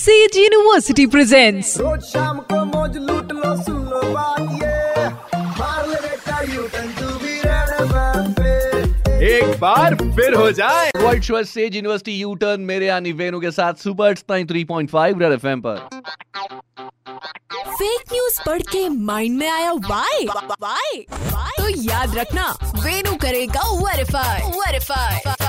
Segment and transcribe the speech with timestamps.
[0.00, 5.08] Says university presents रोज शाम को मौज लूट लो सुन लो बात ये।
[5.58, 7.68] मार ले बेटा U turn to be red
[9.30, 13.50] एक बार फिर हो जाए। World show Sage University U turn मेरे यानी वेनु के
[13.50, 15.76] साथ सुपर 93.5 रेड एफएम पर।
[17.74, 22.48] फेक न्यूज़ पढ़ के माइंड में आया वाई वाई तो याद रखना
[22.84, 25.39] वेनु करेगा वेरीफाई वेरीफाई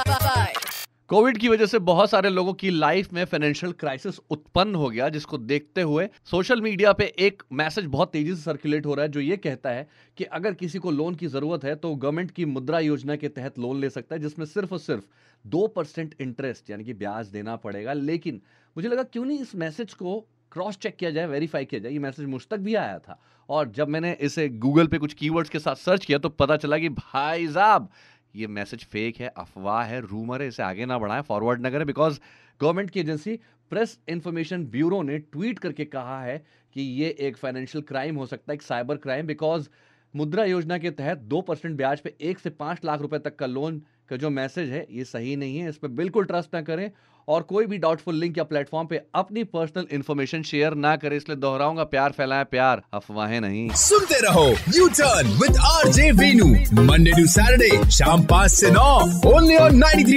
[1.11, 5.07] कोविड की वजह से बहुत सारे लोगों की लाइफ में फाइनेंशियल क्राइसिस उत्पन्न हो गया,
[5.09, 9.11] जिसको देखते हुए सोशल मीडिया पे एक मैसेज बहुत तेज़ी से सर्कुलेट हो रहा है,
[9.11, 12.45] जो ये कहता है कि अगर किसी को लोन की ज़रूरत है तो गवर्नमेंट की
[12.45, 15.03] मुद्रा योजना के तहत लोन ले सकता है, जिसमें सिर्फ़ और सिर्फ़
[15.45, 18.41] दो परसेंट इंटरेस्ट यानी कि ब्याज देना पड़ेगा। लेकिन
[18.75, 20.19] मुझे लगा, क्यों नहीं इस मैसेज को
[20.51, 21.91] क्रॉस चेक किया जाए वेरीफाई किया जाए?
[21.91, 23.19] ये मैसेज मुझ तक भी आया था।
[23.49, 26.77] और जब मैंने इसे गूगल पे कुछ कीवर्ड्स के साथ सर्च किया तो पता चला
[26.77, 27.89] कि भाई साहब
[28.35, 31.85] ये मैसेज फेक है, अफवाह है रूमर है, इसे आगे ना बढ़ाएँ फॉरवर्ड ना करें
[31.87, 32.19] बिकॉज़
[32.61, 33.39] गवर्नमेंट की एजेंसी
[33.71, 36.37] प्रेस इंफॉर्मेशन ब्यूरो ने ट्वीट करके कहा है
[36.75, 39.69] कि ये एक फाइनेंशियल क्राइम हो सकता है, एक साइबर क्राइम बिकॉज़
[40.13, 43.45] मुद्रा योजना के तहत दो परसेंट ब्याज पे एक से पाँच लाख रुपए तक का
[43.45, 43.81] लोन
[44.11, 46.89] कि जो मैसेज है ये सही नहीं है इस पर बिल्कुल ट्रस्ट ना करें
[47.27, 51.37] और कोई भी डाउटफुल लिंक या प्लेटफॉर्म पे अपनी पर्सनल इन्फॉर्मेशन शेयर ना करें इसलिए
[51.37, 54.45] दोहराऊँगा प्यार फैलाएँ प्यार अफवाहें नहीं। सुनते रहो
[54.77, 56.47] U turn with R J Venu
[56.81, 58.87] Monday to Saturday शाम पाँच ऐसी नौ
[59.33, 60.15] only on ninety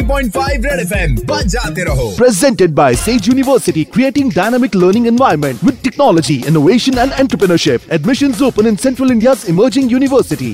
[0.64, 1.16] red F M
[1.48, 7.92] जाते रहो। Presented by Sage University creating dynamic learning environment with technology innovation and entrepreneurship
[7.92, 10.52] admission open in central India emerging university